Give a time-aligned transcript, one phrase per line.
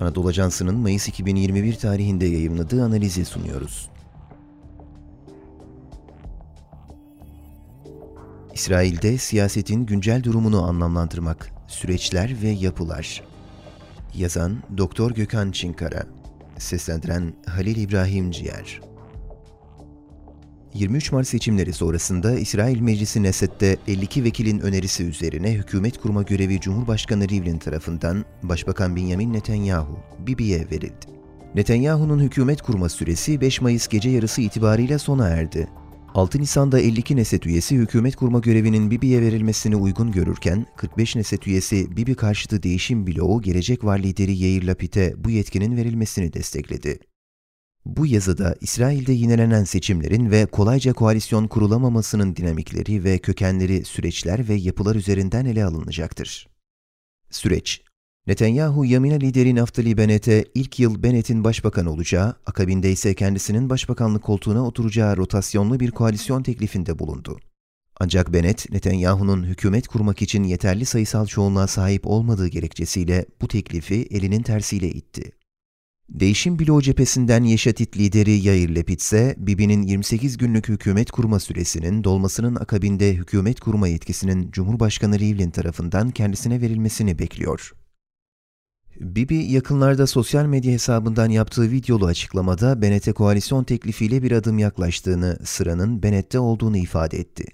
[0.00, 3.88] Anadolu Ajansı'nın Mayıs 2021 tarihinde yayımladığı analizi sunuyoruz.
[8.54, 13.22] İsrail'de siyasetin güncel durumunu anlamlandırmak, süreçler ve yapılar.
[14.14, 16.06] Yazan Doktor Gökhan Çinkara,
[16.58, 18.80] seslendiren Halil İbrahim Ciğer.
[20.78, 27.28] 23 Mart seçimleri sonrasında İsrail Meclisi Neset'te 52 vekilin önerisi üzerine hükümet kurma görevi Cumhurbaşkanı
[27.28, 31.06] Rivlin tarafından Başbakan Benjamin Netanyahu, Bibi'ye verildi.
[31.54, 35.68] Netanyahu'nun hükümet kurma süresi 5 Mayıs gece yarısı itibariyle sona erdi.
[36.14, 41.96] 6 Nisan'da 52 Neset üyesi hükümet kurma görevinin Bibi'ye verilmesini uygun görürken, 45 Neset üyesi
[41.96, 46.98] Bibi karşıtı değişim bloğu Gelecek Var lideri Yair Lapid'e bu yetkinin verilmesini destekledi.
[47.88, 54.96] Bu yazıda İsrail'de yinelenen seçimlerin ve kolayca koalisyon kurulamamasının dinamikleri ve kökenleri, süreçler ve yapılar
[54.96, 56.48] üzerinden ele alınacaktır.
[57.30, 57.80] Süreç
[58.26, 64.66] Netanyahu, Yamina lideri Naftali Bennett'e ilk yıl Bennett'in başbakan olacağı, akabinde ise kendisinin başbakanlık koltuğuna
[64.66, 67.40] oturacağı rotasyonlu bir koalisyon teklifinde bulundu.
[68.00, 74.42] Ancak Bennett, Netanyahu'nun hükümet kurmak için yeterli sayısal çoğunluğa sahip olmadığı gerekçesiyle bu teklifi elinin
[74.42, 75.37] tersiyle itti.
[76.20, 82.54] Değişim bloğu cephesinden Yeşatit lideri Yair Lapid ise Bibi'nin 28 günlük hükümet kurma süresinin dolmasının
[82.54, 87.72] akabinde hükümet kurma yetkisinin Cumhurbaşkanı Rivlin tarafından kendisine verilmesini bekliyor.
[89.00, 96.02] Bibi yakınlarda sosyal medya hesabından yaptığı videolu açıklamada Bennett'e koalisyon teklifiyle bir adım yaklaştığını, sıranın
[96.02, 97.44] Bennett'te olduğunu ifade etti.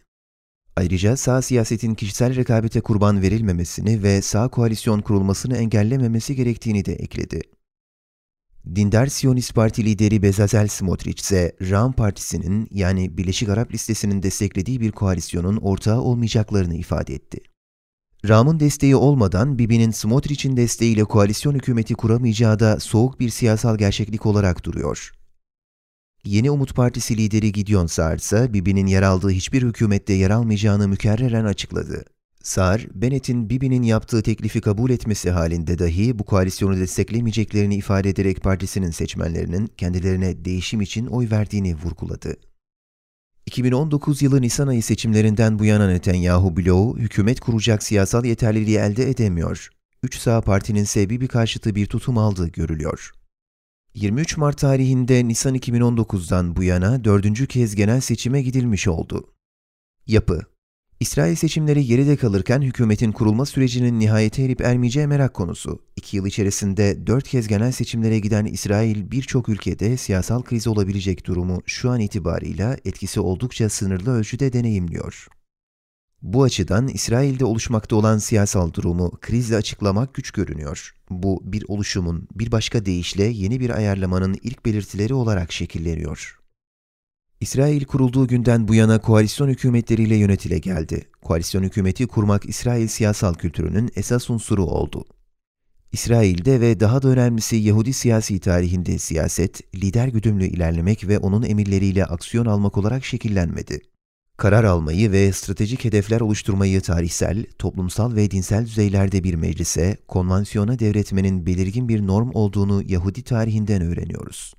[0.76, 7.53] Ayrıca sağ siyasetin kişisel rekabete kurban verilmemesini ve sağ koalisyon kurulmasını engellememesi gerektiğini de ekledi.
[8.66, 14.92] Dindar Siyonist Parti lideri Bezazel Smotrich ise Ram Partisi'nin yani Birleşik Arap Listesi'nin desteklediği bir
[14.92, 17.40] koalisyonun ortağı olmayacaklarını ifade etti.
[18.28, 24.64] Ram'ın desteği olmadan Bibi'nin Smotrich'in desteğiyle koalisyon hükümeti kuramayacağı da soğuk bir siyasal gerçeklik olarak
[24.64, 25.12] duruyor.
[26.24, 31.44] Yeni Umut Partisi lideri Gideon Saar ise Bibi'nin yer aldığı hiçbir hükümette yer almayacağını mükerreren
[31.44, 32.04] açıkladı.
[32.44, 38.90] Saar, Bennett'in Bibi'nin yaptığı teklifi kabul etmesi halinde dahi bu koalisyonu desteklemeyeceklerini ifade ederek partisinin
[38.90, 42.36] seçmenlerinin kendilerine değişim için oy verdiğini vurguladı.
[43.46, 49.70] 2019 yılı Nisan ayı seçimlerinden bu yana Netanyahu bloğu hükümet kuracak siyasal yeterliliği elde edemiyor.
[50.02, 53.12] Üç sağ partinin ise Bibi karşıtı bir tutum aldığı görülüyor.
[53.94, 59.34] 23 Mart tarihinde Nisan 2019'dan bu yana dördüncü kez genel seçime gidilmiş oldu.
[60.06, 60.53] Yapı
[61.00, 65.78] İsrail seçimleri geride kalırken hükümetin kurulma sürecinin nihayete erip ermeyeceği merak konusu.
[65.96, 71.62] İki yıl içerisinde dört kez genel seçimlere giden İsrail birçok ülkede siyasal kriz olabilecek durumu
[71.66, 75.28] şu an itibarıyla etkisi oldukça sınırlı ölçüde deneyimliyor.
[76.22, 80.94] Bu açıdan İsrail'de oluşmakta olan siyasal durumu krizle açıklamak güç görünüyor.
[81.10, 86.43] Bu bir oluşumun bir başka deyişle yeni bir ayarlamanın ilk belirtileri olarak şekilleniyor.
[87.44, 91.04] İsrail kurulduğu günden bu yana koalisyon hükümetleriyle yönetile geldi.
[91.22, 95.04] Koalisyon hükümeti kurmak İsrail siyasal kültürünün esas unsuru oldu.
[95.92, 102.04] İsrail'de ve daha da önemlisi Yahudi siyasi tarihinde siyaset, lider güdümlü ilerlemek ve onun emirleriyle
[102.04, 103.80] aksiyon almak olarak şekillenmedi.
[104.36, 111.46] Karar almayı ve stratejik hedefler oluşturmayı tarihsel, toplumsal ve dinsel düzeylerde bir meclise, konvansiyona devretmenin
[111.46, 114.54] belirgin bir norm olduğunu Yahudi tarihinden öğreniyoruz.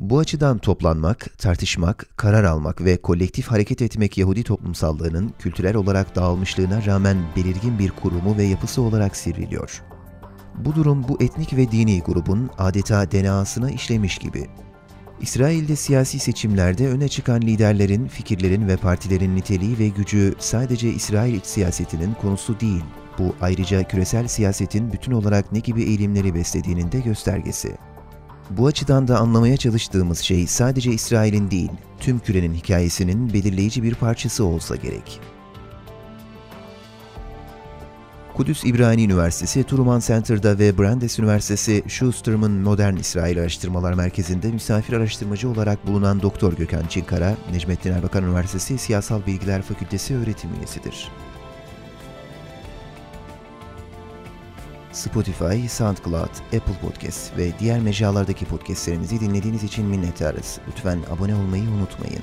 [0.00, 6.86] Bu açıdan toplanmak, tartışmak, karar almak ve kolektif hareket etmek Yahudi toplumsallığının kültürel olarak dağılmışlığına
[6.86, 9.82] rağmen belirgin bir kurumu ve yapısı olarak sivriliyor.
[10.58, 14.46] Bu durum bu etnik ve dini grubun adeta DNA'sına işlemiş gibi.
[15.20, 21.46] İsrail'de siyasi seçimlerde öne çıkan liderlerin, fikirlerin ve partilerin niteliği ve gücü sadece İsrail iç
[21.46, 22.84] siyasetinin konusu değil,
[23.18, 27.89] bu ayrıca küresel siyasetin bütün olarak ne gibi eğilimleri beslediğinin de göstergesi.
[28.50, 34.44] Bu açıdan da anlamaya çalıştığımız şey sadece İsrail'in değil, tüm kürenin hikayesinin belirleyici bir parçası
[34.44, 35.20] olsa gerek.
[38.34, 45.50] Kudüs İbrani Üniversitesi, Truman Center'da ve Brandeis Üniversitesi Schusterman Modern İsrail Araştırmalar Merkezi'nde misafir araştırmacı
[45.50, 51.08] olarak bulunan Doktor Gökhan Çinkara, Necmettin Erbakan Üniversitesi Siyasal Bilgiler Fakültesi öğretim üyesidir.
[55.00, 60.58] Spotify, SoundCloud, Apple Podcast ve diğer mecralardaki podcastlerimizi dinlediğiniz için minnettarız.
[60.68, 62.22] Lütfen abone olmayı unutmayın.